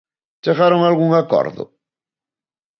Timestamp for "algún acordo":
0.91-1.63